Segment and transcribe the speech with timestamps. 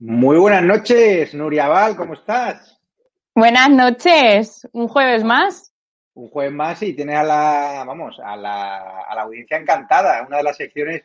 [0.00, 2.80] Muy buenas noches, Nuria Val, ¿cómo estás?
[3.34, 5.74] Buenas noches, un jueves más.
[6.14, 10.36] Un jueves más y tienes a la, vamos, a la, a la audiencia encantada, una
[10.36, 11.02] de las secciones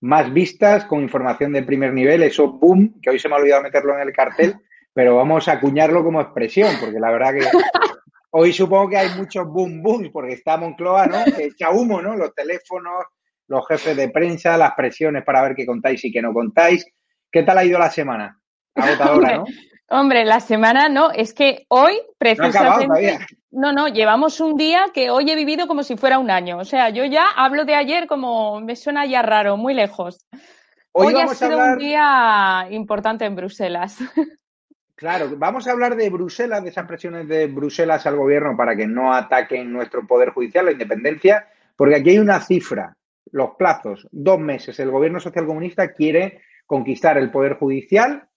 [0.00, 3.64] más vistas con información de primer nivel, eso boom, que hoy se me ha olvidado
[3.64, 4.54] meterlo en el cartel,
[4.92, 7.40] pero vamos a acuñarlo como expresión, porque la verdad que
[8.30, 11.24] hoy supongo que hay muchos boom boom, porque está Moncloa, ¿no?
[11.36, 12.14] Que echa humo, ¿no?
[12.14, 13.06] Los teléfonos,
[13.48, 16.86] los jefes de prensa, las presiones para ver qué contáis y qué no contáis.
[17.36, 18.40] ¿Qué tal ha ido la semana?
[18.74, 19.44] Agotadora, ¿no?
[19.90, 23.18] Hombre, la semana no, es que hoy precisamente.
[23.50, 26.56] No, no, llevamos un día que hoy he vivido como si fuera un año.
[26.56, 30.26] O sea, yo ya hablo de ayer como me suena ya raro, muy lejos.
[30.92, 33.98] Hoy, ha sido un día importante en Bruselas.
[34.98, 38.86] Claro, vamos a hablar de Bruselas, de esas presiones de Bruselas al gobierno para que
[38.86, 42.96] no ataquen nuestro poder judicial, la independencia, porque aquí hay una cifra,
[43.30, 44.80] los plazos, dos meses.
[44.80, 48.28] El gobierno socialcomunista quiere conquistar el poder judicial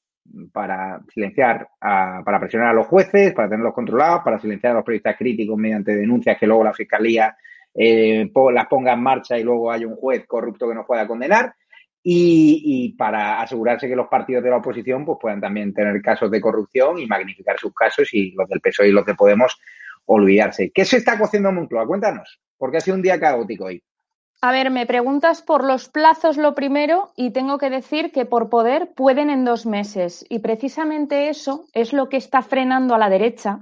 [0.53, 4.85] para silenciar, a, para presionar a los jueces, para tenerlos controlados, para silenciar a los
[4.85, 7.35] periodistas críticos mediante denuncias que luego la fiscalía
[7.73, 11.53] eh, las ponga en marcha y luego hay un juez corrupto que nos pueda condenar.
[12.01, 16.31] Y, y, para asegurarse que los partidos de la oposición pues puedan también tener casos
[16.31, 19.59] de corrupción y magnificar sus casos y los del PSOE y los de Podemos
[20.05, 20.71] olvidarse.
[20.73, 21.85] ¿Qué se está cociendo en Moncloa?
[21.85, 23.83] Cuéntanos, porque ha sido un día caótico hoy.
[24.41, 28.49] A ver, me preguntas por los plazos lo primero y tengo que decir que por
[28.49, 30.25] poder pueden en dos meses.
[30.29, 33.59] Y precisamente eso es lo que está frenando a la derecha,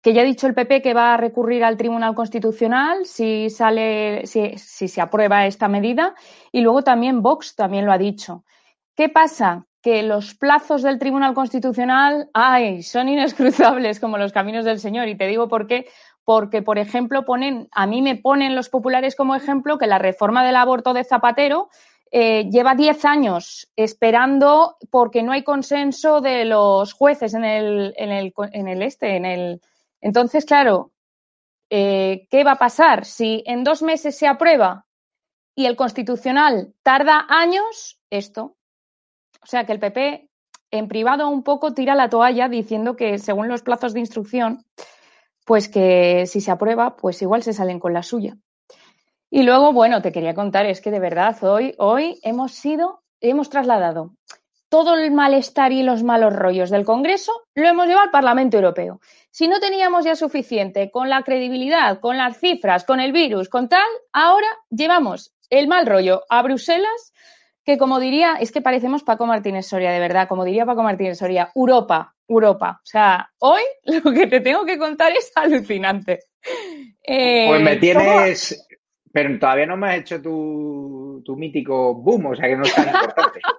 [0.00, 4.26] que ya ha dicho el PP que va a recurrir al Tribunal Constitucional si sale,
[4.26, 6.14] si, se aprueba esta medida.
[6.52, 8.44] Y luego también Vox también lo ha dicho.
[8.96, 9.66] ¿Qué pasa?
[9.82, 15.06] Que los plazos del Tribunal Constitucional, ay, son inescruzables como los caminos del Señor.
[15.08, 15.86] Y te digo por qué
[16.24, 20.44] porque, por ejemplo, ponen, a mí me ponen los populares como ejemplo que la reforma
[20.44, 21.68] del aborto de Zapatero
[22.10, 28.10] eh, lleva 10 años esperando porque no hay consenso de los jueces en el, en
[28.10, 29.60] el, en el este, en el.
[30.00, 30.92] Entonces, claro,
[31.70, 33.04] eh, ¿qué va a pasar?
[33.04, 34.86] Si en dos meses se aprueba
[35.54, 38.56] y el constitucional tarda años, esto.
[39.42, 40.28] O sea que el PP
[40.70, 44.64] en privado un poco tira la toalla diciendo que según los plazos de instrucción
[45.44, 48.36] pues que si se aprueba, pues igual se salen con la suya.
[49.30, 53.50] Y luego, bueno, te quería contar, es que de verdad hoy, hoy hemos sido, hemos
[53.50, 54.12] trasladado
[54.68, 59.00] todo el malestar y los malos rollos del Congreso, lo hemos llevado al Parlamento Europeo.
[59.30, 63.68] Si no teníamos ya suficiente con la credibilidad, con las cifras, con el virus, con
[63.68, 67.12] tal, ahora llevamos el mal rollo a Bruselas,
[67.64, 71.18] que como diría, es que parecemos Paco Martínez Soria, de verdad, como diría Paco Martínez
[71.18, 72.80] Soria, Europa, Europa.
[72.82, 76.20] O sea, hoy lo que te tengo que contar es alucinante.
[77.02, 78.66] Eh, pues me tienes,
[79.10, 82.74] pero todavía no me has hecho tu, tu mítico boom, o sea que no es
[82.74, 83.40] tan importante.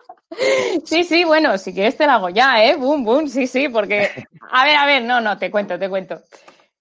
[0.84, 2.76] Sí, sí, bueno, si quieres te lo hago ya, ¿eh?
[2.76, 4.10] Boom, boom, sí, sí, porque...
[4.52, 6.20] A ver, a ver, no, no, te cuento, te cuento.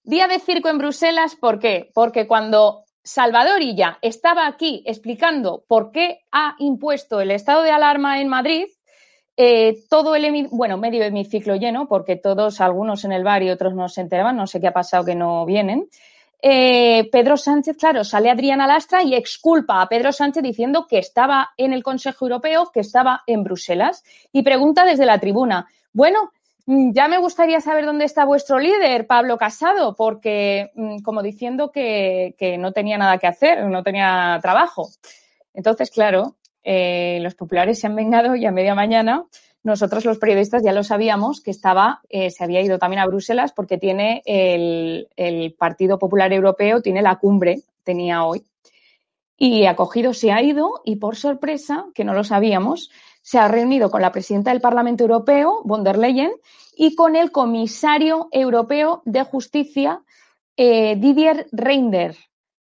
[0.03, 1.89] Día de circo en Bruselas, ¿por qué?
[1.93, 8.19] Porque cuando Salvador Illa estaba aquí explicando por qué ha impuesto el estado de alarma
[8.19, 8.65] en Madrid,
[9.37, 13.75] eh, todo el, bueno, medio hemiciclo lleno, porque todos, algunos en el bar y otros
[13.75, 15.87] no se enteraban, no sé qué ha pasado que no vienen.
[16.41, 21.51] Eh, Pedro Sánchez, claro, sale Adriana Lastra y exculpa a Pedro Sánchez diciendo que estaba
[21.57, 26.31] en el Consejo Europeo, que estaba en Bruselas, y pregunta desde la tribuna, bueno,
[26.67, 32.35] ya me gustaría saber dónde está vuestro líder, Pablo Casado, porque mm, como diciendo que,
[32.37, 34.89] que no tenía nada que hacer, no tenía trabajo.
[35.53, 39.25] Entonces, claro, eh, los populares se han vengado y a media mañana
[39.65, 43.51] nosotros los periodistas ya lo sabíamos que estaba, eh, se había ido también a Bruselas
[43.51, 48.43] porque tiene el, Partido Popular Europeo, tiene la cumbre, tenía hoy.
[49.37, 52.91] Y acogido se ha ido y por sorpresa, que no lo sabíamos,
[53.25, 56.31] se ha reunido con la presidenta del Parlamento Europeo, von der Leyen,
[56.77, 60.03] y con el comisario europeo de justicia,
[60.55, 62.19] eh, Didier Reinders.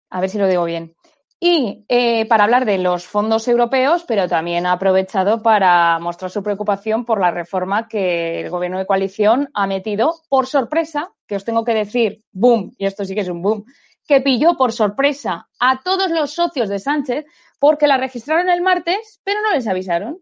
[0.09, 0.95] A ver si lo digo bien.
[1.39, 6.43] Y eh, para hablar de los fondos europeos, pero también ha aprovechado para mostrar su
[6.43, 11.45] preocupación por la reforma que el gobierno de coalición ha metido por sorpresa, que os
[11.45, 13.63] tengo que decir, boom, y esto sí que es un boom,
[14.05, 17.25] que pilló por sorpresa a todos los socios de Sánchez
[17.59, 20.19] porque la registraron el martes, pero no les avisaron.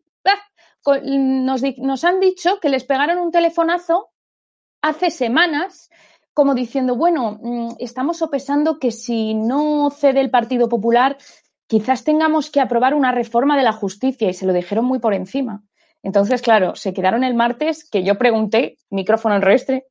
[0.86, 4.10] Nos, han dicho que les pegaron un telefonazo
[4.82, 5.90] hace semanas
[6.34, 11.18] como diciendo, bueno, mm, estamos sopesando que si no cede el Partido Popular,
[11.66, 15.14] quizás tengamos que aprobar una reforma de la justicia y se lo dijeron muy por
[15.14, 15.64] encima.
[16.04, 19.88] Entonces, claro, se quedaron el martes que yo pregunté, micrófono en restre,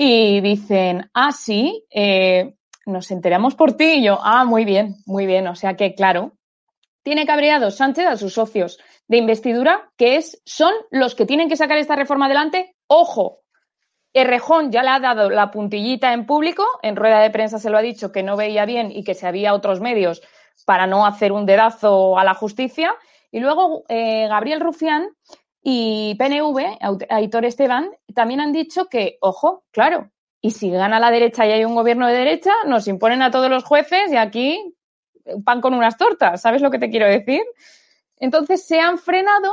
[0.00, 2.54] y dicen, ah, sí, eh,
[2.86, 3.94] nos enteramos por ti.
[3.94, 5.48] Y yo, ah, muy bien, muy bien.
[5.48, 6.37] O sea que, claro,
[7.08, 11.56] tiene cabreado Sánchez a sus socios de investidura, que es, son los que tienen que
[11.56, 12.76] sacar esta reforma adelante.
[12.86, 13.40] Ojo,
[14.12, 17.78] Errejón ya le ha dado la puntillita en público, en rueda de prensa se lo
[17.78, 20.20] ha dicho que no veía bien y que se había otros medios
[20.66, 22.94] para no hacer un dedazo a la justicia.
[23.30, 25.08] Y luego eh, Gabriel Rufián
[25.62, 26.76] y PNV,
[27.08, 30.10] Aitor Esteban, también han dicho que, ojo, claro,
[30.42, 33.48] y si gana la derecha y hay un gobierno de derecha, nos imponen a todos
[33.48, 34.74] los jueces y aquí
[35.44, 37.42] pan con unas tortas, ¿sabes lo que te quiero decir?
[38.16, 39.52] Entonces se han frenado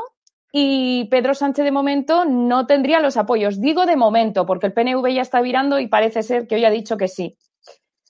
[0.51, 3.59] y Pedro Sánchez de momento no tendría los apoyos.
[3.59, 6.69] Digo de momento, porque el PNV ya está virando y parece ser que hoy ha
[6.69, 7.37] dicho que sí.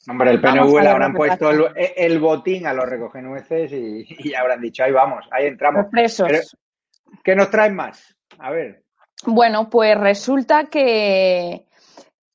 [0.08, 4.84] Hombre, el PNV le habrán puesto el, botín a los recogenueces y, y habrán dicho,
[4.84, 5.88] ahí vamos, ahí entramos.
[5.92, 6.56] presos.
[7.24, 8.16] ¿Qué nos traen más?
[8.38, 8.84] A ver.
[9.26, 11.66] Bueno, pues resulta que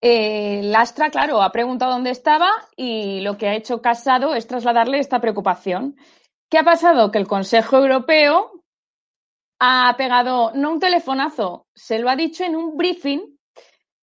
[0.01, 4.99] eh, Lastra, claro, ha preguntado dónde estaba y lo que ha hecho Casado es trasladarle
[4.99, 5.97] esta preocupación.
[6.49, 7.11] ¿Qué ha pasado?
[7.11, 8.63] Que el Consejo Europeo
[9.61, 13.21] ha pegado, no un telefonazo, se lo ha dicho en un briefing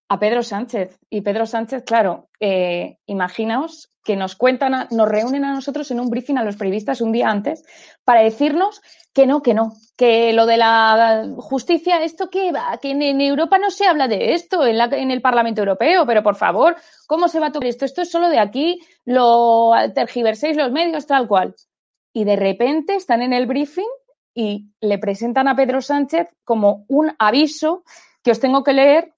[0.09, 0.99] a Pedro Sánchez.
[1.09, 6.09] Y Pedro Sánchez, claro, eh, imaginaos que nos cuentan, nos reúnen a nosotros en un
[6.09, 7.65] briefing a los periodistas un día antes
[8.05, 8.81] para decirnos
[9.13, 13.57] que no, que no, que lo de la justicia, esto que va, que en, Europa
[13.57, 17.47] no se habla de esto, en, el Parlamento Europeo, pero por favor, ¿cómo se va
[17.47, 17.83] a tocar esto?
[17.83, 21.53] Esto es solo de aquí, lo tergiverséis los medios, tal cual.
[22.13, 23.91] y de repente están en el briefing
[24.33, 27.83] y le presentan a Pedro Sánchez como un aviso
[28.23, 29.13] que os tengo que leer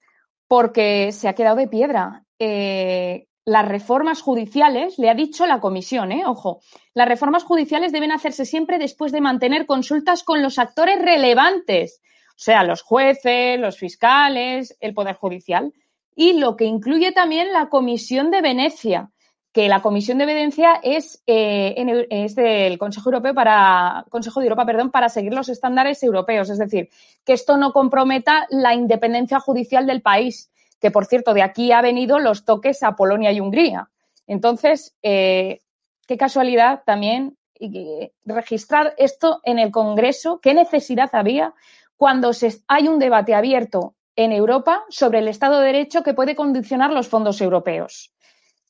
[0.48, 2.24] porque se ha quedado de piedra.
[2.40, 6.24] Eh, las reformas judiciales, le ha dicho la comisión, ¿eh?
[6.26, 6.60] ojo,
[6.94, 12.42] las reformas judiciales deben hacerse siempre después de mantener consultas con los actores relevantes, o
[12.42, 15.72] sea, los jueces, los fiscales, el Poder Judicial,
[16.14, 19.10] y lo que incluye también la Comisión de Venecia,
[19.52, 24.64] que la Comisión de Venecia es, eh, es del Consejo Europeo para Consejo de Europa,
[24.64, 26.88] perdón, para seguir los estándares europeos, es decir,
[27.24, 31.82] que esto no comprometa la independencia judicial del país que por cierto de aquí ha
[31.82, 33.90] venido los toques a Polonia y Hungría.
[34.26, 35.60] Entonces, eh,
[36.06, 37.36] qué casualidad también
[38.24, 41.54] registrar esto en el Congreso, qué necesidad había
[41.96, 42.30] cuando
[42.68, 47.08] hay un debate abierto en Europa sobre el Estado de Derecho que puede condicionar los
[47.08, 48.12] fondos europeos.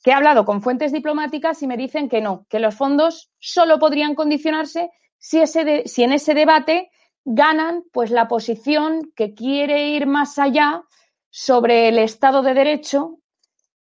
[0.03, 3.79] Que he hablado con fuentes diplomáticas y me dicen que no, que los fondos solo
[3.79, 6.91] podrían condicionarse si, ese si en ese debate
[7.25, 10.83] ganan pues la posición que quiere ir más allá
[11.31, 13.19] sobre el Estado de Derecho,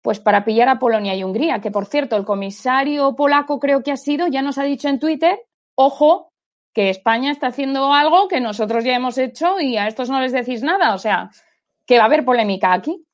[0.02, 3.92] pues para pillar a Polonia y Hungría, que por cierto, el comisario polaco creo que
[3.92, 5.38] ha sido, ya nos ha dicho en Twitter,
[5.74, 6.32] ojo,
[6.74, 10.32] que España está haciendo algo que nosotros ya hemos hecho y a estos no les
[10.32, 11.30] decís nada, o sea,
[11.86, 13.06] que va a haber polémica aquí.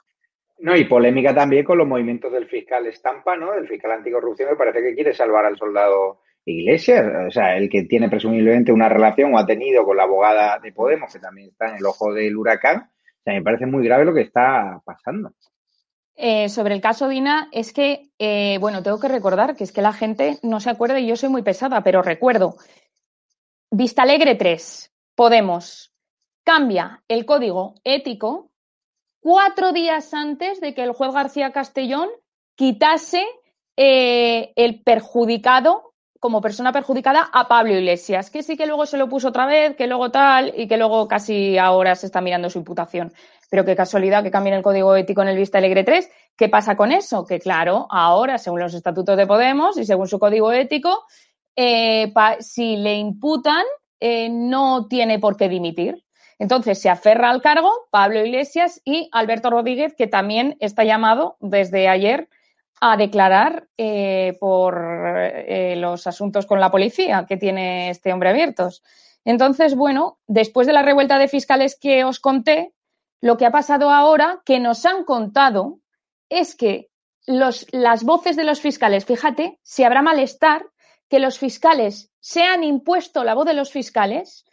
[0.58, 3.54] No, y polémica también con los movimientos del fiscal Estampa, ¿no?
[3.54, 7.84] El fiscal anticorrupción me parece que quiere salvar al soldado Iglesias, o sea, el que
[7.84, 11.70] tiene presumiblemente una relación o ha tenido con la abogada de Podemos, que también está
[11.70, 12.90] en el ojo del huracán,
[13.25, 15.33] sea, me parece muy grave lo que está pasando.
[16.15, 19.81] Eh, sobre el caso Dina, es que, eh, bueno, tengo que recordar que es que
[19.83, 22.57] la gente no se acuerda y yo soy muy pesada, pero recuerdo.
[23.71, 25.93] Vista Alegre 3, Podemos,
[26.45, 28.50] cambia el código ético
[29.21, 32.09] cuatro días antes de que el juez García Castellón
[32.55, 33.25] quitase
[33.77, 35.89] eh, el perjudicado
[36.21, 39.75] como persona perjudicada a Pablo Iglesias, que sí que luego se lo puso otra vez,
[39.75, 43.12] que luego tal, y que luego casi ahora se está mirando su imputación.
[43.49, 46.11] Pero qué casualidad que cambien el código ético en el Vista Alegre 3.
[46.37, 47.25] ¿Qué pasa con eso?
[47.25, 51.05] Que claro, ahora, según los estatutos de Podemos y según su código ético,
[51.57, 53.65] eh, si le imputan,
[53.99, 56.05] eh, no tiene por qué dimitir.
[56.39, 61.89] Entonces se aferra al cargo Pablo Iglesias y Alberto Rodríguez, que también está llamado desde
[61.89, 62.29] ayer
[62.80, 64.82] a declarar eh, por
[65.18, 68.82] eh, los asuntos con la policía que tiene este hombre abiertos.
[69.25, 72.72] Entonces, bueno, después de la revuelta de fiscales que os conté,
[73.20, 75.80] lo que ha pasado ahora, que nos han contado,
[76.30, 76.88] es que
[77.26, 80.64] los, las voces de los fiscales, fíjate, si habrá malestar,
[81.10, 84.46] que los fiscales se han impuesto la voz de los fiscales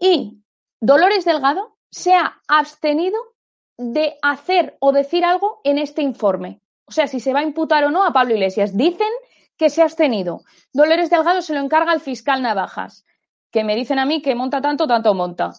[0.00, 0.42] y
[0.80, 3.18] Dolores Delgado se ha abstenido
[3.76, 7.84] de hacer o decir algo en este informe o sea, si se va a imputar
[7.84, 8.76] o no a Pablo Iglesias.
[8.76, 9.08] Dicen
[9.56, 10.42] que se ha abstenido.
[10.72, 13.04] Dolores Delgado se lo encarga al fiscal Navajas,
[13.50, 15.52] que me dicen a mí que monta tanto, tanto monta.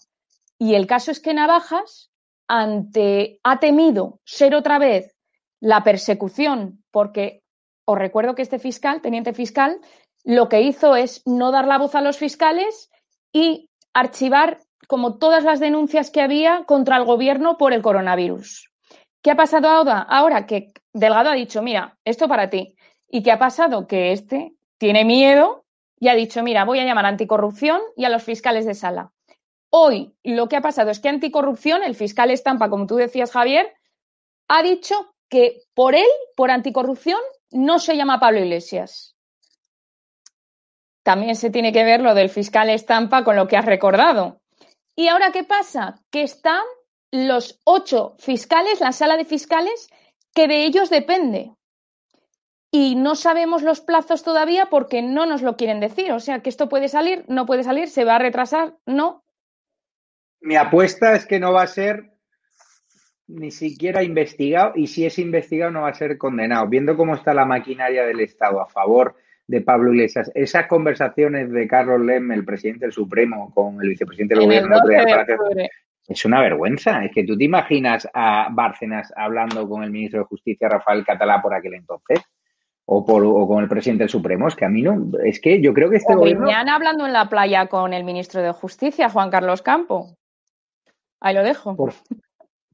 [0.57, 2.11] Y el caso es que Navajas
[2.47, 5.15] ante, ha temido ser otra vez
[5.59, 7.43] la persecución, porque
[7.85, 9.79] os recuerdo que este fiscal, teniente fiscal,
[10.23, 12.89] lo que hizo es no dar la voz a los fiscales
[13.31, 18.71] y archivar como todas las denuncias que había contra el gobierno por el coronavirus.
[19.21, 19.99] ¿Qué ha pasado ahora?
[19.99, 22.75] Ahora que Delgado ha dicho, mira, esto para ti.
[23.07, 23.87] ¿Y qué ha pasado?
[23.87, 25.65] Que este tiene miedo
[25.99, 29.11] y ha dicho, mira, voy a llamar a anticorrupción y a los fiscales de sala.
[29.69, 33.73] Hoy lo que ha pasado es que anticorrupción, el fiscal Estampa, como tú decías, Javier,
[34.47, 37.19] ha dicho que por él, por anticorrupción,
[37.51, 39.15] no se llama Pablo Iglesias.
[41.03, 44.41] También se tiene que ver lo del fiscal Estampa con lo que has recordado.
[44.95, 45.99] ¿Y ahora qué pasa?
[46.11, 46.63] Que están
[47.11, 49.89] los ocho fiscales, la sala de fiscales,
[50.39, 51.51] que de ellos depende.
[52.71, 56.13] Y no sabemos los plazos todavía porque no nos lo quieren decir.
[56.13, 59.25] O sea, que esto puede salir, no puede salir, se va a retrasar, no.
[60.39, 62.13] Mi apuesta es que no va a ser
[63.27, 66.67] ni siquiera investigado y si es investigado no va a ser condenado.
[66.69, 69.15] Viendo cómo está la maquinaria del Estado a favor
[69.45, 74.35] de Pablo Iglesias, esas conversaciones de Carlos Lem, el presidente del Supremo, con el vicepresidente
[74.35, 74.77] del gobierno,
[76.09, 77.05] es una vergüenza.
[77.05, 81.39] Es que tú te imaginas a Bárcenas hablando con el ministro de Justicia, Rafael Catalá,
[81.41, 82.19] por aquel entonces.
[82.91, 85.61] O, por, o con el presidente del Supremo, es que a mí no, es que
[85.61, 86.49] yo creo que este o gobierno...
[86.49, 90.17] hablando en la playa con el ministro de Justicia, Juan Carlos Campo.
[91.19, 91.77] Ahí lo dejo.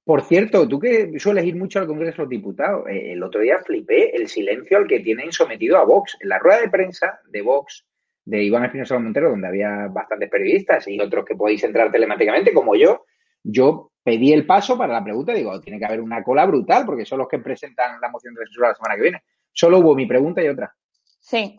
[0.05, 3.41] Por, cierto, tú que sueles ir mucho al Congreso de los Diputados, eh, el otro
[3.41, 6.15] día flipé el silencio al que tienen sometido a Vox.
[6.21, 7.85] En la rueda de prensa de Vox,
[8.23, 12.73] de Iván Espinosa Montero, donde había bastantes periodistas y otros que podéis entrar telemáticamente, como
[12.75, 13.03] yo,
[13.45, 17.05] yo pedí el paso para la pregunta digo, tiene que haber una cola brutal porque
[17.05, 19.23] son los que presentan la moción de censura la semana que viene.
[19.53, 20.75] Solo hubo mi pregunta y otra.
[21.19, 21.57] Sí,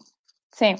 [0.50, 0.74] sí.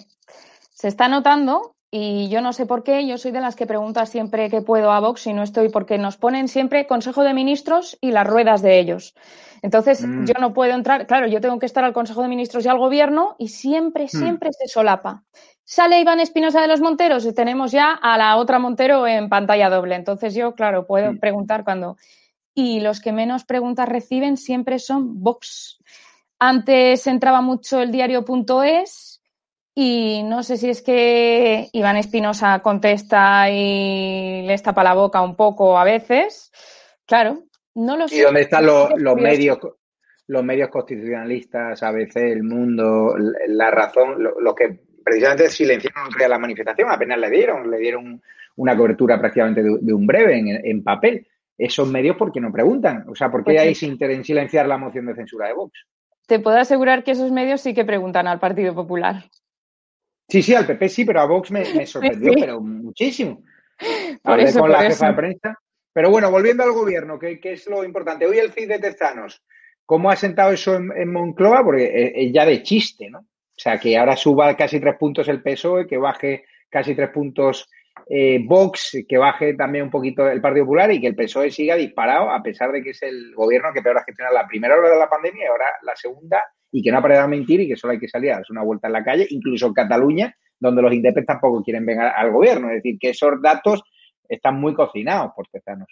[0.72, 4.06] Se está notando y yo no sé por qué, yo soy de las que pregunta
[4.06, 7.96] siempre que puedo a Vox y no estoy, porque nos ponen siempre Consejo de Ministros
[8.00, 9.14] y las ruedas de ellos.
[9.62, 10.24] Entonces, mm.
[10.24, 12.78] yo no puedo entrar, claro, yo tengo que estar al Consejo de Ministros y al
[12.78, 14.08] Gobierno y siempre, mm.
[14.08, 15.22] siempre se solapa.
[15.64, 19.70] Sale Iván Espinosa de los Monteros y tenemos ya a la otra Montero en pantalla
[19.70, 19.94] doble.
[19.94, 21.18] Entonces, yo, claro, puedo mm.
[21.18, 21.96] preguntar cuando.
[22.54, 25.78] Y los que menos preguntas reciben siempre son Vox.
[26.38, 29.15] Antes entraba mucho el diario.es
[29.78, 35.36] y no sé si es que Iván Espinosa contesta y le tapa la boca un
[35.36, 36.50] poco a veces.
[37.04, 37.42] Claro,
[37.74, 38.16] no lo sé.
[38.16, 39.58] ¿Y dónde están los, medios,
[40.28, 43.16] los medios constitucionalistas, a veces el mundo,
[43.48, 48.22] la razón, lo, que precisamente silenciaron la manifestación, apenas le dieron, le dieron
[48.56, 51.28] una cobertura prácticamente de, un breve en, papel.
[51.58, 53.04] Esos medios, ¿por qué no preguntan?
[53.10, 55.86] O sea, ¿por qué pues hay sin en silenciar la moción de censura de Vox?
[56.26, 59.24] Te puedo asegurar que esos medios sí que preguntan al Partido Popular.
[60.28, 63.42] Sí, sí, al PP sí, pero a Vox me, sorprendió, pero muchísimo.
[64.24, 65.58] Hablé con la jefa de prensa.
[65.92, 68.26] Pero bueno, volviendo al gobierno, que, es lo importante.
[68.26, 69.42] Hoy el CID de Tezanos,
[69.86, 71.64] ¿cómo ha sentado eso en, Moncloa?
[71.64, 73.20] Porque es ya de chiste, ¿no?
[73.20, 77.70] O sea, que ahora suba casi tres puntos el PSOE, que baje casi tres puntos
[78.08, 81.76] eh, Vox, que baje también un poquito el Partido Popular y que el PSOE siga
[81.76, 84.90] disparado, a pesar de que es el gobierno que peor ha gestionado la primera hora
[84.90, 87.68] de la pandemia y ahora la segunda y que no ha parado a mentir y
[87.68, 90.36] que solo hay que salir a darse una vuelta en la calle, incluso en Cataluña,
[90.58, 92.68] donde los independientes tampoco quieren venir al gobierno.
[92.68, 93.82] Es decir, que esos datos
[94.28, 95.88] están muy cocinados por tezanos.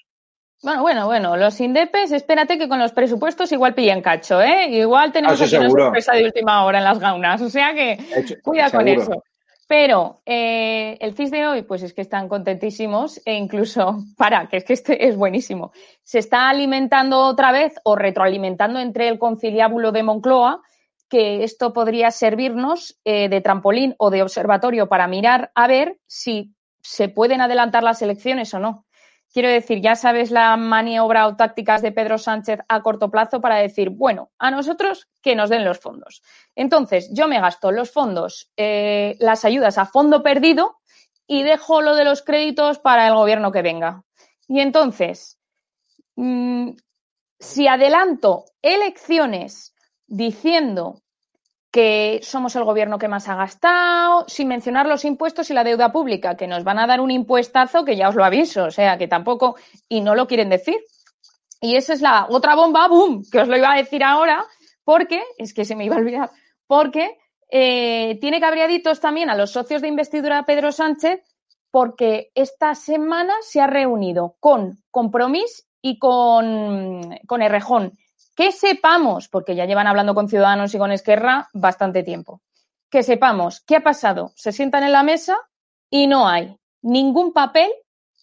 [0.63, 4.69] Bueno, bueno, bueno, los indepes, espérate que con los presupuestos igual pillan cacho, ¿eh?
[4.71, 7.99] Igual tenemos ah, una sorpresa de última hora en las gaunas, o sea que
[8.43, 9.23] cuida con eso.
[9.76, 14.59] Pero eh, el CIS de hoy, pues es que están contentísimos e incluso, para, que
[14.59, 15.73] es que este es buenísimo,
[16.04, 20.62] se está alimentando otra vez o retroalimentando entre el conciliábulo de Moncloa,
[21.09, 26.54] que esto podría servirnos eh, de trampolín o de observatorio para mirar a ver si
[26.81, 28.84] se pueden adelantar las elecciones o no.
[29.35, 33.57] Quiero decir, ya sabes la maniobra o tácticas de Pedro Sánchez a corto plazo para
[33.57, 36.23] decir, bueno, a nosotros que nos den los fondos.
[36.55, 40.77] Entonces, yo me gasto los fondos, eh, las ayudas a fondo perdido
[41.27, 44.05] y dejo lo de los créditos para el gobierno que venga.
[44.47, 45.40] Y entonces,
[46.14, 46.70] mm,
[47.40, 49.75] si adelanto elecciones
[50.07, 51.03] diciendo
[51.75, 55.91] que somos el gobierno que más ha gastado, sin mencionar los impuestos y la deuda
[55.91, 58.97] pública, que nos van a dar un impuestazo que ya os lo aviso, o sea,
[58.97, 59.57] que tampoco,
[59.89, 60.77] y no lo quieren decir.
[61.61, 64.47] Y esa es la otra bomba, boom, que os lo iba a decir ahora,
[64.85, 66.31] porque, es que se me iba a olvidar,
[66.69, 67.19] porque
[67.51, 71.25] eh, tiene cabriaditos también a los socios de investidura Pedro Sánchez,
[71.73, 77.99] porque esta semana se ha reunido con Compromís y con, con Errejón
[78.35, 82.40] que sepamos, porque ya llevan hablando con Ciudadanos y con Esquerra bastante tiempo,
[82.90, 84.33] que sepamos qué ha pasado.
[84.35, 85.37] Se sientan en la mesa
[85.90, 87.70] y no hay ningún papel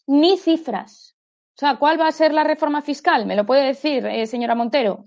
[0.08, 1.16] ni cifras.
[1.56, 3.26] O sea, ¿cuál va a ser la reforma fiscal?
[3.26, 5.04] ¿Me lo puede decir, eh, señora Montero?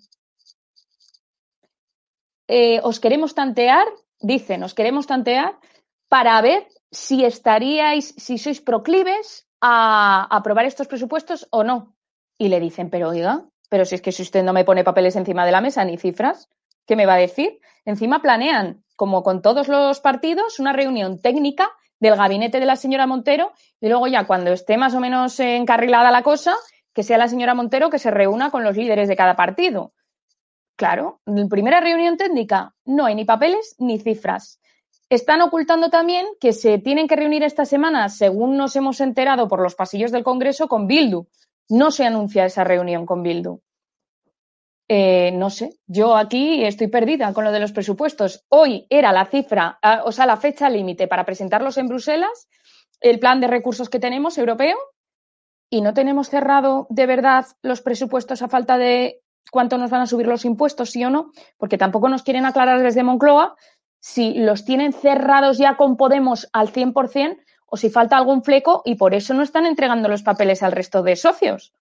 [2.46, 3.86] Eh, os queremos tantear,
[4.20, 5.58] dicen, os queremos tantear
[6.08, 11.96] para ver si estaríais, si sois proclives a aprobar estos presupuestos o no.
[12.38, 15.16] Y le dicen, pero oiga, pero si es que si usted no me pone papeles
[15.16, 16.48] encima de la mesa ni cifras,
[16.86, 17.58] ¿qué me va a decir?
[17.84, 23.08] Encima planean, como con todos los partidos, una reunión técnica del gabinete de la señora
[23.08, 26.54] Montero y luego ya cuando esté más o menos encarrilada la cosa,
[26.92, 29.92] que sea la señora Montero que se reúna con los líderes de cada partido.
[30.76, 34.60] Claro, en primera reunión técnica no hay ni papeles ni cifras.
[35.10, 39.60] Están ocultando también que se tienen que reunir esta semana, según nos hemos enterado por
[39.60, 41.26] los pasillos del Congreso, con Bildu.
[41.68, 43.63] No se anuncia esa reunión con Bildu.
[44.88, 48.44] Eh, no sé, yo aquí estoy perdida con lo de los presupuestos.
[48.48, 52.48] Hoy era la cifra, ah, o sea, la fecha límite para presentarlos en Bruselas,
[53.00, 54.76] el plan de recursos que tenemos europeo,
[55.70, 60.06] y no tenemos cerrado de verdad los presupuestos a falta de cuánto nos van a
[60.06, 63.56] subir los impuestos, sí o no, porque tampoco nos quieren aclarar desde Moncloa
[64.00, 68.96] si los tienen cerrados ya con Podemos al 100% o si falta algún fleco y
[68.96, 71.72] por eso no están entregando los papeles al resto de socios.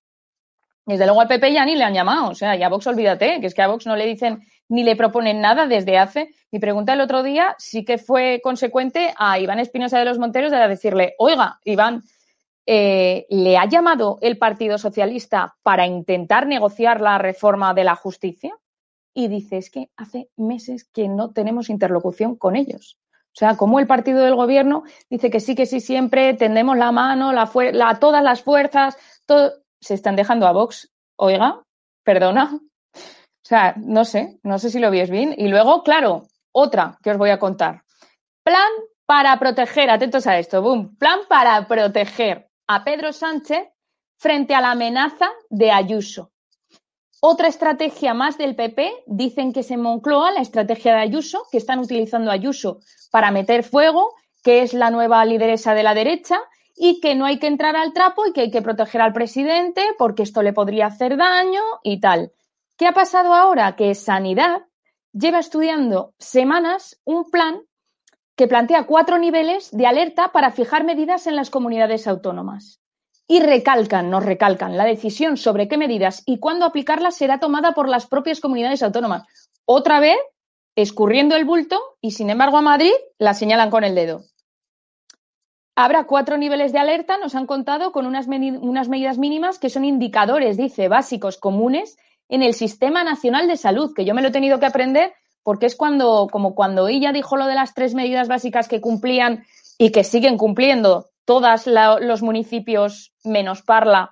[0.85, 3.39] Desde luego al PP ya ni le han llamado, o sea, ya a Vox olvídate,
[3.39, 6.29] que es que a Vox no le dicen ni le proponen nada desde hace.
[6.51, 10.51] Mi pregunta el otro día sí que fue consecuente a Iván Espinosa de los Monteros
[10.51, 12.03] de decirle, oiga, Iván,
[12.65, 18.55] eh, ¿le ha llamado el Partido Socialista para intentar negociar la reforma de la justicia?
[19.13, 22.97] Y dice, es que hace meses que no tenemos interlocución con ellos.
[23.27, 26.91] O sea, como el partido del gobierno dice que sí, que sí, siempre tendemos la
[26.91, 30.91] mano, la, todas las fuerzas, todo, se están dejando a Vox.
[31.17, 31.61] Oiga,
[32.03, 32.59] perdona.
[33.35, 35.35] O sea, no sé, no sé si lo veis bien.
[35.37, 37.83] Y luego, claro, otra que os voy a contar.
[38.41, 38.71] Plan
[39.05, 43.67] para proteger, atentos a esto, boom, plan para proteger a Pedro Sánchez
[44.17, 46.31] frente a la amenaza de Ayuso.
[47.21, 51.57] Otra estrategia más del PP, dicen que es en Moncloa, la estrategia de Ayuso, que
[51.57, 52.79] están utilizando Ayuso
[53.11, 56.39] para meter fuego, que es la nueva lideresa de la derecha
[56.75, 59.83] y que no hay que entrar al trapo y que hay que proteger al presidente
[59.97, 62.31] porque esto le podría hacer daño y tal.
[62.77, 63.75] ¿Qué ha pasado ahora?
[63.75, 64.63] Que Sanidad
[65.12, 67.62] lleva estudiando semanas un plan
[68.36, 72.79] que plantea cuatro niveles de alerta para fijar medidas en las comunidades autónomas
[73.27, 77.88] y recalcan, nos recalcan, la decisión sobre qué medidas y cuándo aplicarlas será tomada por
[77.88, 79.23] las propias comunidades autónomas.
[79.65, 80.17] Otra vez,
[80.75, 84.23] escurriendo el bulto y, sin embargo, a Madrid la señalan con el dedo.
[85.75, 89.86] Habrá cuatro niveles de alerta, nos han contado, con unas, unas medidas mínimas que son
[89.86, 91.97] indicadores, dice, básicos, comunes
[92.29, 95.65] en el Sistema Nacional de Salud, que yo me lo he tenido que aprender porque
[95.65, 99.45] es cuando, como cuando ella dijo lo de las tres medidas básicas que cumplían
[99.77, 104.12] y que siguen cumpliendo todos los municipios menos Parla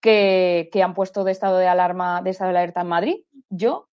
[0.00, 3.16] que, han puesto de estado de alarma, de estado de alerta en Madrid.
[3.50, 3.88] Yo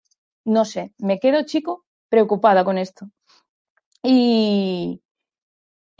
[0.45, 3.07] no sé, me quedo chico preocupada con esto.
[4.01, 5.01] Y,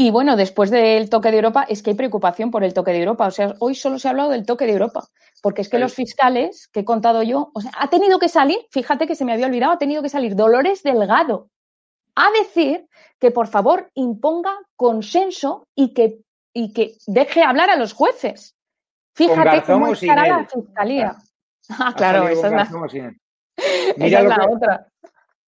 [0.01, 2.99] y bueno, después del toque de Europa, es que hay preocupación por el toque de
[2.99, 3.27] Europa.
[3.27, 5.09] O sea, hoy solo se ha hablado del toque de Europa,
[5.41, 8.59] porque es que los fiscales que he contado yo, o sea, ha tenido que salir,
[8.71, 11.49] fíjate que se me había olvidado, ha tenido que salir Dolores Delgado
[12.15, 12.87] a decir
[13.19, 16.21] que por favor imponga consenso y que
[16.53, 18.55] y que deje hablar a los jueces.
[19.15, 21.17] Fíjate cómo estará la fiscalía.
[21.67, 23.13] Ah, claro, esa es la,
[23.97, 24.87] mira la otra.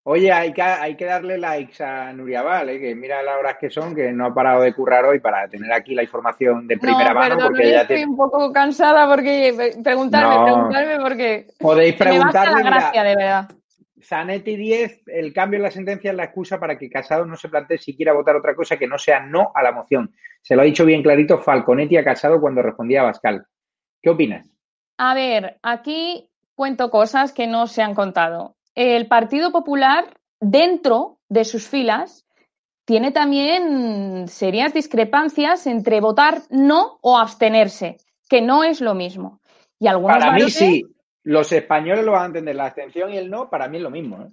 [0.04, 2.80] Oye, hay que, hay que darle likes a Nuria Val, ¿eh?
[2.80, 5.72] que mira las horas que son, que no ha parado de currar hoy para tener
[5.72, 7.38] aquí la información de primera mano.
[7.40, 12.56] porque ya estoy un poco cansada porque preguntarme, preguntarme porque podéis preguntarme.
[12.56, 13.50] Me la gracia, de verdad.
[14.04, 17.50] Zanetti 10, el cambio en la sentencia es la excusa para que Casado no se
[17.50, 20.12] plantee siquiera votar otra cosa que no sea no a la moción.
[20.42, 23.46] Se lo ha dicho bien clarito Falconetti a Casado cuando respondía a Bascal.
[24.02, 24.50] ¿Qué opinas?
[24.98, 28.56] A ver, aquí cuento cosas que no se han contado.
[28.76, 30.06] El Partido Popular,
[30.40, 32.26] dentro de sus filas,
[32.86, 37.98] tiene también serias discrepancias entre votar no o abstenerse,
[38.30, 39.40] que no es lo mismo.
[39.80, 40.86] Y algunos Para mí sí,
[41.24, 42.56] los españoles lo van a entender.
[42.56, 44.24] La abstención y el no, para mí es lo mismo.
[44.24, 44.30] ¿eh?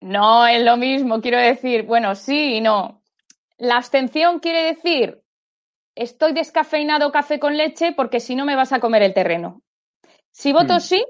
[0.00, 3.02] No es lo mismo, quiero decir, bueno, sí y no.
[3.58, 5.22] La abstención quiere decir,
[5.94, 9.62] estoy descafeinado café con leche porque si no me vas a comer el terreno.
[10.32, 10.80] Si voto hmm.
[10.80, 11.04] sí,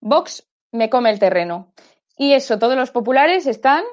[0.00, 1.72] Vox me come el terreno.
[2.16, 3.84] Y eso, todos los populares están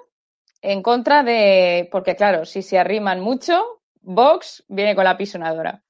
[0.61, 5.83] en contra de, porque claro, si se arriman mucho, Vox viene con la pisonadora.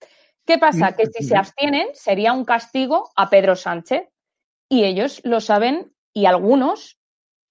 [0.45, 0.95] ¿Qué pasa?
[0.95, 4.09] Que si se abstienen sería un castigo a Pedro Sánchez
[4.69, 6.97] y ellos lo saben y algunos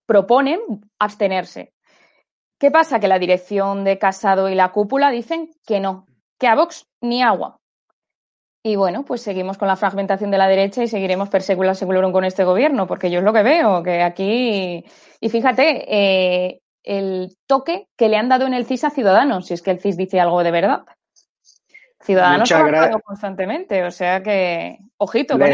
[0.06, 0.60] proponen
[0.98, 1.72] abstenerse.
[2.58, 3.00] ¿Qué pasa?
[3.00, 6.06] Que la dirección de Casado y la cúpula dicen que no,
[6.38, 7.59] que a Vox ni agua.
[8.62, 12.24] Y bueno, pues seguimos con la fragmentación de la derecha y seguiremos persegula segulorum con
[12.24, 14.84] este gobierno, porque yo es lo que veo, que aquí.
[15.18, 19.54] Y fíjate, eh, el toque que le han dado en el CIS a Ciudadanos, si
[19.54, 20.84] es que el CIS dice algo de verdad.
[22.02, 25.48] Ciudadanos ha constantemente, o sea que, ojito con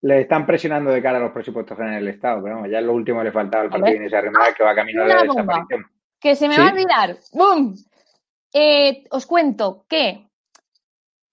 [0.00, 2.92] le están presionando de cara a los presupuestos generales del Estado, pero ya es lo
[2.92, 5.86] último que le faltaba al partido esa Arrimada que va camino de la desaparición.
[6.20, 7.16] Que se me va a olvidar.
[7.32, 7.74] ¡Bum!
[8.52, 10.27] Eh, os cuento que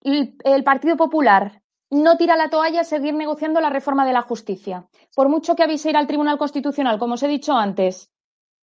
[0.06, 4.88] el, Partido Popular no tira la toalla a seguir negociando la reforma de la justicia.
[5.16, 8.12] Por mucho que avise ir al Tribunal Constitucional, como os he dicho antes,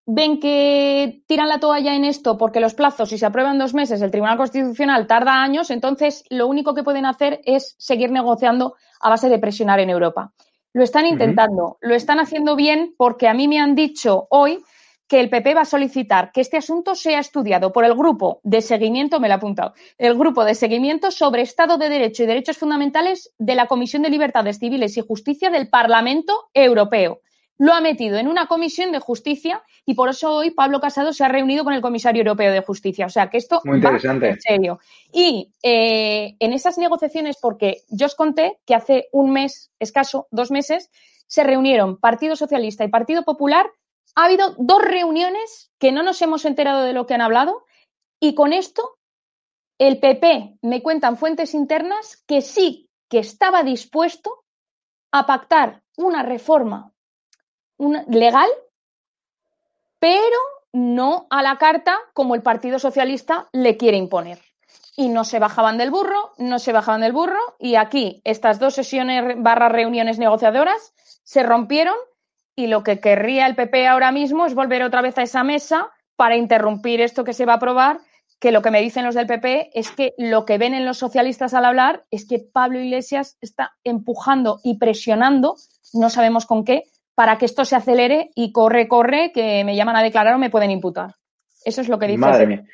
[0.07, 4.03] ven que tiran la toalla en esto porque los plazos, si se aprueban dos meses,
[4.03, 9.11] el Tribunal Constitucional tarda años, entonces lo único que pueden hacer es seguir negociando a
[9.11, 10.33] base de presionar en Europa.
[10.73, 14.63] Lo están intentando, lo están haciendo bien porque a mí me han dicho hoy
[15.09, 18.63] que el PP va a solicitar que este asunto sea estudiado por el grupo de
[18.63, 22.59] seguimiento, me lo he apuntado, el grupo de seguimiento sobre Estado de Derecho y Derechos
[22.59, 27.21] Fundamentales de la Comisión de Libertades Civiles y Justicia del Parlamento Europeo
[27.63, 31.23] lo ha metido en una comisión de justicia y por eso hoy Pablo Casado se
[31.23, 33.07] ha reunido con el comisario europeo de justicia.
[33.07, 34.31] O sea que esto Muy interesante.
[34.31, 34.81] en serio.
[35.13, 40.51] Y eh, en esas negociaciones, porque yo os conté que hace un mes, escaso, dos
[40.51, 40.91] meses,
[41.29, 43.71] se reunieron Partido Socialista y Partido Popular.
[44.15, 47.65] Ha habido dos reuniones que no nos hemos enterado de lo que han hablado
[48.21, 48.99] y con esto
[49.79, 54.45] el PP, me cuentan fuentes internas, que sí que estaba dispuesto
[55.11, 56.93] a pactar una reforma
[58.09, 58.49] legal,
[59.99, 60.39] pero
[60.73, 64.39] no a la carta como el Partido Socialista le quiere imponer.
[64.97, 68.75] Y no se bajaban del burro, no se bajaban del burro, y aquí estas dos
[68.75, 71.97] sesiones barra reuniones negociadoras se rompieron
[72.57, 75.91] y lo que querría el PP ahora mismo es volver otra vez a esa mesa
[76.17, 78.01] para interrumpir esto que se va a aprobar
[78.43, 80.99] que lo que me dicen los del PP es que lo que ven en los
[80.99, 85.55] socialistas al hablar es que Pablo Iglesias está empujando y presionando,
[85.95, 86.83] no sabemos con qué,
[87.15, 90.51] para que esto se acelere y corre, corre, que me llaman a declarar o me
[90.51, 91.15] pueden imputar.
[91.65, 92.19] Eso es lo que dice.
[92.19, 92.65] Madre mía.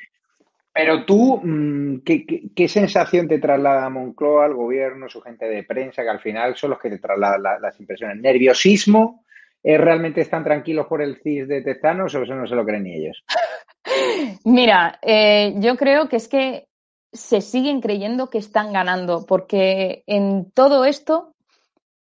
[0.73, 6.09] Pero tú, mm, ¿qué, sensación te traslada Moncloa, al gobierno, su gente de prensa, que
[6.09, 8.17] al final son los que te trasladan las impresiones?
[8.17, 9.23] ¿Nerviosismo?
[9.63, 12.95] ¿Realmente están tranquilos por el CIS de Testanos o eso no se lo creen ni
[12.95, 13.23] ellos?
[14.45, 16.67] Mira, eh, yo creo que es que
[17.11, 21.33] se siguen creyendo que están ganando, porque en todo esto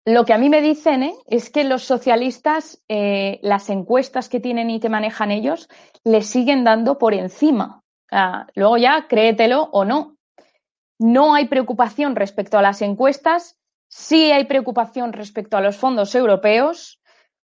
[0.06, 1.16] lo que a mí me dicen ¿eh?
[1.28, 5.70] es que los socialistas, eh, las encuestas que tienen y que manejan ellos,
[6.04, 7.82] les siguen dando por encima.
[8.54, 10.18] luego ya, créetelo o no.
[11.00, 17.02] No hay preocupación respecto a las encuestas, sí hay preocupación respecto a los fondos europeos,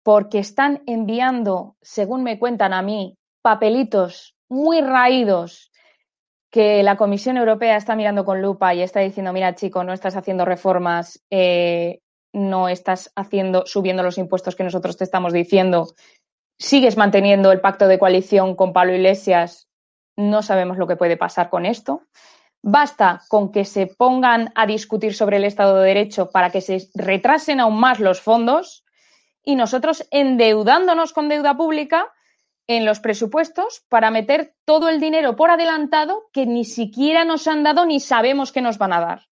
[0.07, 5.73] porque están enviando, según me cuentan a mí, papelitos muy raídos
[6.49, 10.15] que la Comisión Europea está mirando con lupa y está diciendo, mira chico, no estás
[10.15, 15.89] haciendo reformas, eh, no estás haciendo, subiendo los impuestos que nosotros te estamos diciendo,
[16.57, 19.67] sigues manteniendo el pacto de coalición con Pablo Iglesias,
[20.15, 22.03] no sabemos lo que puede pasar con esto.
[22.63, 26.91] Basta con que se pongan a discutir sobre el Estado de Derecho para que se
[26.95, 28.86] retrasen aún más los fondos
[29.47, 32.13] y nosotros endeudándonos con deuda pública
[32.67, 37.63] en los presupuestos para meter todo el dinero por adelantado que ni siquiera nos han
[37.63, 39.29] dado ni sabemos que nos van a dar.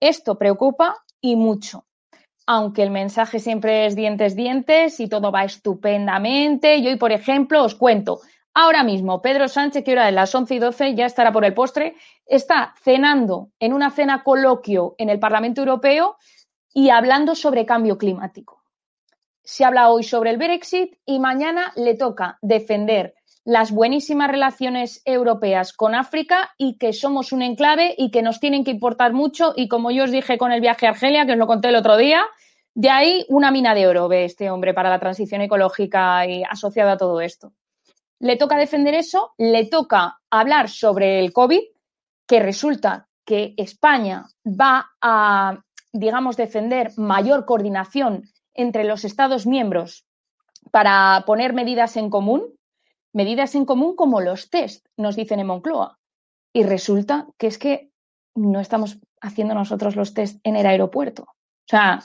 [0.00, 1.88] Esto preocupa y mucho
[2.50, 6.80] aunque el mensaje siempre es dientes, dientes y todo va estupendamente.
[6.80, 8.20] Yo hoy, por ejemplo, os cuento,
[8.54, 11.52] ahora mismo Pedro Sánchez, que ahora de las 11 y 12 ya estará por el
[11.52, 16.16] postre, está cenando en una cena coloquio en el Parlamento Europeo
[16.72, 18.57] y hablando sobre cambio climático.
[19.48, 23.14] Se habla hoy sobre el Brexit y mañana le toca defender
[23.46, 28.62] las buenísimas relaciones europeas con África y que somos un enclave y que nos tienen
[28.62, 31.38] que importar mucho y como yo os dije con el viaje a Argelia, que os
[31.38, 32.26] lo conté el otro día,
[32.74, 36.92] de ahí una mina de oro ve este hombre para la transición ecológica y asociada
[36.92, 37.54] a todo esto.
[38.20, 41.62] Le toca defender eso, le toca hablar sobre el COVID,
[42.26, 45.58] que resulta que España va a,
[45.90, 48.24] digamos, defender mayor coordinación
[48.58, 50.04] entre los Estados miembros
[50.70, 52.58] para poner medidas en común,
[53.12, 55.98] medidas en común como los test, nos dicen en Moncloa.
[56.52, 57.90] Y resulta que es que
[58.34, 61.22] no estamos haciendo nosotros los test en el aeropuerto.
[61.22, 62.00] O sea,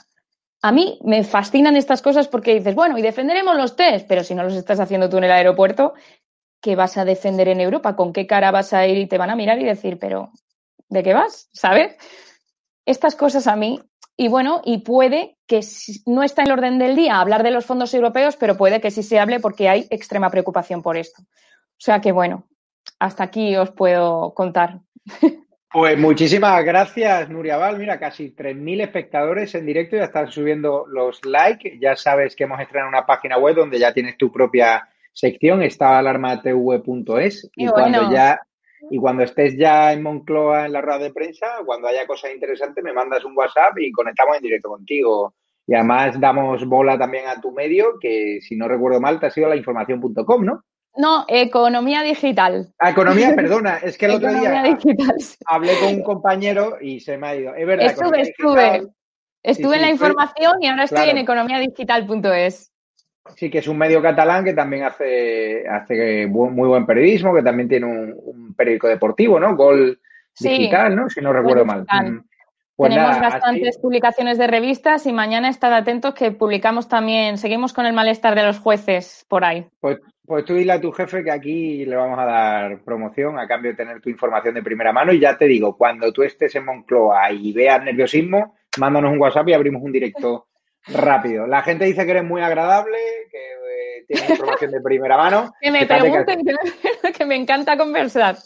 [0.62, 4.34] a mí me fascinan estas cosas porque dices, bueno, y defenderemos los test, pero si
[4.34, 5.94] no los estás haciendo tú en el aeropuerto,
[6.62, 7.96] ¿qué vas a defender en Europa?
[7.96, 10.30] ¿Con qué cara vas a ir y te van a mirar y decir, pero
[10.88, 11.48] ¿de qué vas?
[11.52, 11.96] ¿Sabes?
[12.86, 13.80] Estas cosas a mí,
[14.16, 15.60] y bueno, y puede que
[16.06, 18.90] no está en el orden del día hablar de los fondos europeos, pero puede que
[18.90, 21.22] sí se hable porque hay extrema preocupación por esto.
[21.22, 22.46] O sea que bueno,
[22.98, 24.80] hasta aquí os puedo contar.
[25.74, 27.76] Pues muchísimas gracias, Nuria Val.
[27.78, 31.80] Mira, casi 3.000 espectadores en directo, ya están subiendo los likes.
[31.80, 35.98] Ya sabes que hemos estrenado una página web donde ya tienes tu propia sección, está
[35.98, 37.50] alarmatv.es.
[37.56, 38.40] Y cuando ya
[38.90, 42.82] y cuando estés ya en Moncloa en la rueda de prensa, cuando haya cosas interesantes,
[42.82, 45.34] me mandas un WhatsApp y conectamos en directo contigo.
[45.66, 49.30] Y además damos bola también a tu medio, que si no recuerdo mal, te ha
[49.30, 50.62] sido la información.com, ¿no?
[50.96, 52.72] No, economía digital.
[52.78, 54.62] Ah, economía, perdona, es que el otro día
[55.46, 57.54] hablé con un compañero y se me ha ido.
[57.54, 57.86] Es verdad.
[57.86, 58.82] Estuve, estuve.
[59.42, 62.73] Estuve en la información y ahora estoy en economiadigital.es.
[63.36, 67.68] Sí, que es un medio catalán que también hace, hace muy buen periodismo, que también
[67.68, 69.56] tiene un, periódico deportivo, ¿no?
[69.56, 69.98] Gol
[70.38, 71.08] Digital, ¿no?
[71.08, 71.86] Si no recuerdo mal.
[72.76, 77.86] Pues Tenemos bastantes publicaciones de revistas y mañana estad atentos que publicamos también, seguimos con
[77.86, 79.64] el malestar de los jueces por ahí.
[79.78, 83.46] Pues, pues tú dile a tu jefe que aquí le vamos a dar promoción a
[83.46, 86.56] cambio de tener tu información de primera mano y ya te digo, cuando tú estés
[86.56, 90.48] en Moncloa y veas nerviosismo, mándanos un WhatsApp y abrimos un directo
[90.88, 91.46] rápido.
[91.46, 92.98] La gente dice que eres muy agradable,
[93.30, 95.54] que eh, tienes información de primera mano.
[95.60, 96.42] que me pregunten,
[97.18, 98.36] que me encanta conversar.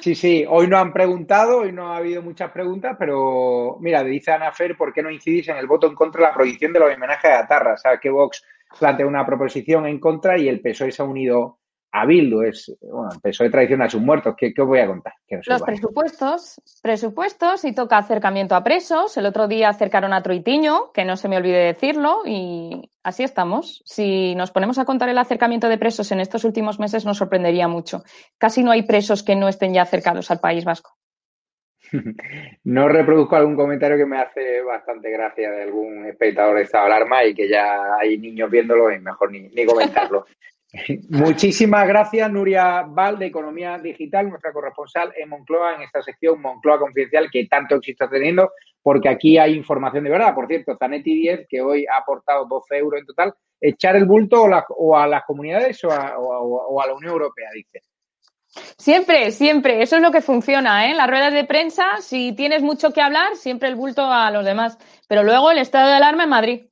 [0.00, 4.32] Sí, sí, hoy no han preguntado, hoy no ha habido muchas preguntas, pero mira, dice
[4.32, 6.80] Ana Fer, ¿por qué no incidís en el voto en contra de la prohibición de
[6.80, 7.76] los homenajes a Atarra?
[7.76, 8.42] Sabes que Vox
[8.78, 11.58] plantea una proposición en contra y el PSOE se ha unido
[11.96, 12.42] a Bildu.
[12.42, 14.34] Es, bueno, el PSOE traiciona a sus muertos.
[14.36, 15.14] ¿Qué, os voy a contar?
[15.46, 19.16] Los presupuestos, presupuestos y toca acercamiento a presos.
[19.16, 23.82] El otro día acercaron a Troitiño, que no se me olvide decirlo, y así estamos.
[23.86, 27.66] Si nos ponemos a contar el acercamiento de presos en estos últimos meses, nos sorprendería
[27.66, 28.02] mucho.
[28.36, 30.96] Casi no hay presos que no estén ya acercados al País Vasco.
[32.64, 37.24] No reproduzco algún comentario que me hace bastante gracia de algún espectador de esta alarma
[37.24, 40.26] y que ya hay niños viéndolo y mejor ni, ni comentarlo.
[41.08, 46.78] Muchísimas gracias, Nuria Val, de Economía Digital, nuestra corresponsal en Moncloa, en esta sección Moncloa
[46.78, 50.34] Confidencial, que tanto éxito teniendo, porque aquí hay información de verdad.
[50.34, 54.44] Por cierto, Zanetti 10, que hoy ha aportado 12 euros en total, echar el bulto
[54.44, 57.80] o, a las comunidades o o a la Unión Europea, dice.
[58.78, 59.82] Siempre, siempre.
[59.82, 60.94] Eso es lo que funciona, ¿eh?
[60.94, 64.78] Las ruedas de prensa, si tienes mucho que hablar, siempre el bulto a los demás.
[65.08, 66.66] Pero luego el estado de alarma en Madrid.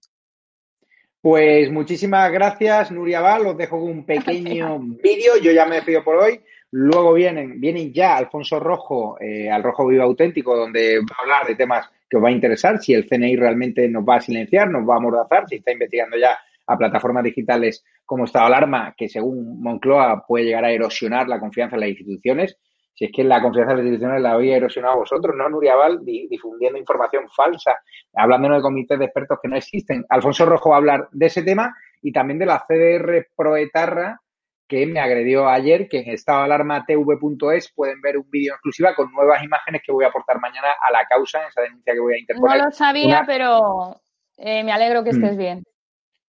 [1.25, 3.47] Pues muchísimas gracias, Nuria Val.
[3.47, 5.39] Os dejo un pequeño vídeo.
[5.43, 6.39] Yo ya me despido por hoy.
[6.71, 11.47] Luego vienen, vienen ya Alfonso Rojo, eh, al Rojo Vivo Auténtico, donde va a hablar
[11.47, 14.69] de temas que os va a interesar, si el CNI realmente nos va a silenciar,
[14.69, 19.09] nos va a amordazar, si está investigando ya a plataformas digitales como estado alarma, que
[19.09, 22.59] según Moncloa puede llegar a erosionar la confianza en las instituciones.
[22.95, 26.05] Si es que la confianza en las instituciones la había erosionado vosotros, ¿no, Nuria Val?
[26.05, 27.77] Difundiendo información falsa,
[28.15, 30.07] hablándonos de comités de expertos que no existen.
[30.09, 34.21] Alfonso Rojo va a hablar de ese tema y también de la CDR Proetarra,
[34.69, 39.83] que me agredió ayer, que en estadoalarmatv.es pueden ver un vídeo exclusiva con nuevas imágenes
[39.85, 42.59] que voy a aportar mañana a la causa en esa denuncia que voy a interponer.
[42.59, 44.01] No lo sabía, pero
[44.37, 45.39] eh, me alegro que estés mm.
[45.39, 45.65] bien.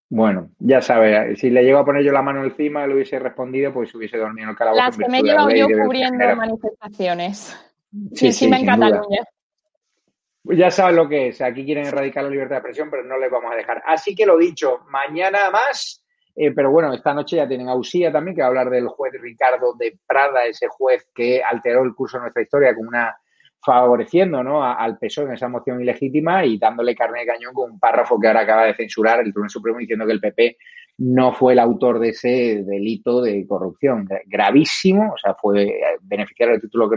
[0.09, 3.73] Bueno, ya sabe, si le llego a poner yo la mano encima le hubiese respondido,
[3.73, 4.83] pues hubiese dormido en el calabozo.
[4.83, 7.57] Las que me he llevado yo cubriendo manifestaciones.
[8.13, 9.23] Sí, encima en Cataluña.
[10.43, 11.41] Pues ya sabes lo que es.
[11.41, 13.81] Aquí quieren erradicar la libertad de expresión, pero no les vamos a dejar.
[13.85, 16.03] Así que lo dicho, mañana más.
[16.35, 18.87] Eh, pero bueno, esta noche ya tienen a Usía también, que va a hablar del
[18.87, 23.17] juez Ricardo de Prada, ese juez que alteró el curso de nuestra historia con una
[23.65, 24.63] favoreciendo ¿no?
[24.63, 28.27] al PSOE en esa moción ilegítima y dándole carne de cañón con un párrafo que
[28.27, 30.57] ahora acaba de censurar el Tribunal Supremo diciendo que el PP
[30.97, 36.61] no fue el autor de ese delito de corrupción gravísimo, o sea, fue beneficiario del
[36.61, 36.89] título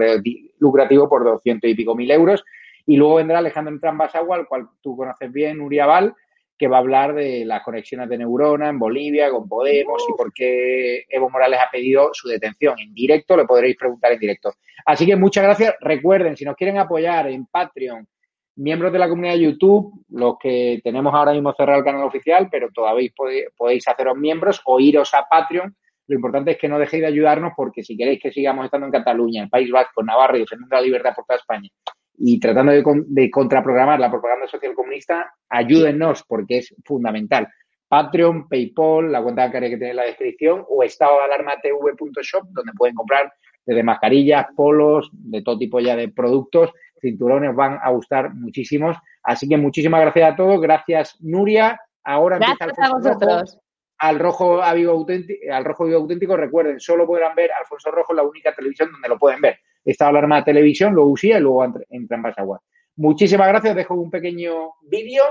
[0.61, 2.45] lucrativo por doscientos y pico mil euros.
[2.87, 6.15] Y luego vendrá Alejandro Entrambasagua, al cual tú conoces bien, Uriabal,
[6.59, 10.33] que va a hablar de las conexiones de neurona en Bolivia con Podemos y por
[10.33, 12.79] qué Evo Morales ha pedido su detención.
[12.81, 14.55] En directo, le podréis preguntar en directo.
[14.85, 15.75] Así que muchas gracias.
[15.81, 18.07] Recuerden, si nos quieren apoyar en Patreon,
[18.57, 22.49] miembros de la comunidad de YouTube, los que tenemos ahora mismo cerrado el canal oficial,
[22.51, 23.11] pero todavía
[23.57, 25.77] podéis haceros miembros o iros a Patreon.
[26.09, 28.93] Lo importante es que no dejéis de ayudarnos porque si queréis que sigamos estando en
[28.93, 31.69] Cataluña, en País Vasco, Navarra y defendiendo la libertad por toda España
[32.19, 37.49] y tratando de, contraprogramar la propaganda social comunista, ayúdennos porque es fundamental.
[37.89, 42.45] Patreon, PayPal, la cuenta bancaria que tiene en la descripción o estado de alarma tv.shop
[42.51, 43.33] donde pueden comprar
[43.65, 48.97] desde mascarillas, polos, de todo tipo ya de productos, cinturones van a gustar muchísimos.
[49.23, 50.61] Así que muchísimas gracias a todos.
[50.61, 51.79] Gracias, Nuria.
[52.03, 53.59] Ahora gracias a vosotros.
[53.99, 58.23] Al Rojo Vivo Auténtico, al Rojo Vivo Auténtico, recuerden, solo podrán ver Alfonso Rojo la
[58.23, 61.85] única televisión donde lo pueden ver esta alarma de televisión, luego usía y luego entra
[61.89, 62.61] en Basagua.
[62.97, 65.23] Muchísimas gracias, dejo un pequeño vídeo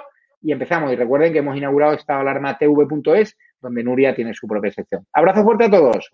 [0.42, 0.92] y empezamos.
[0.92, 5.06] Y recuerden que hemos inaugurado esta alarma tv.es, donde Nuria tiene su propia sección.
[5.14, 6.10] Abrazo fuerte a todos.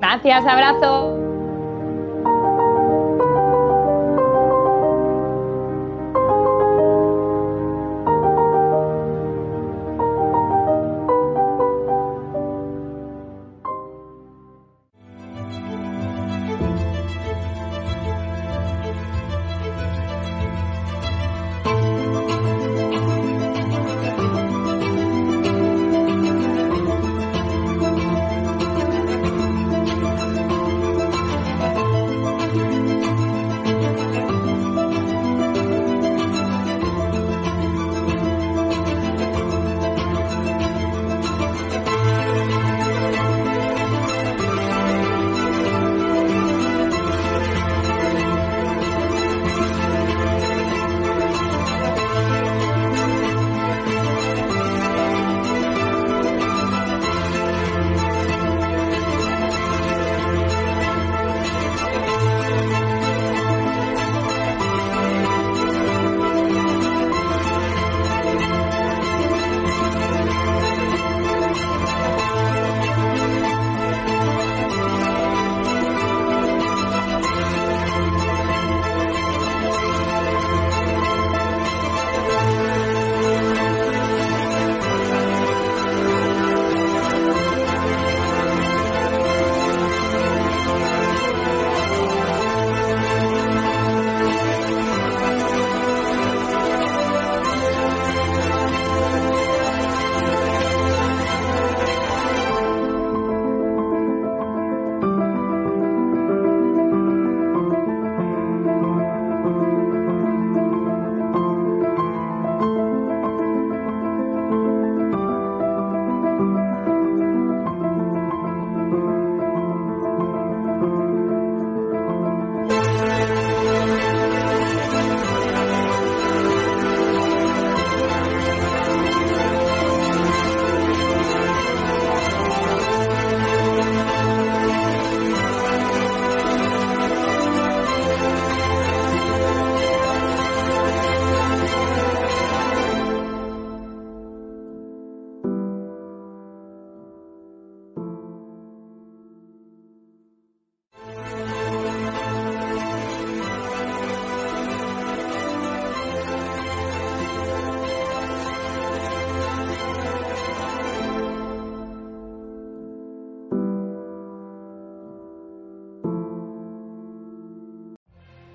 [0.00, 1.31] Gracias, abrazo.